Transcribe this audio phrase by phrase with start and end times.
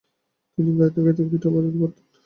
[0.53, 2.05] তিনি গান গাইতে এবং গীটারও বাজাতে পারতেন।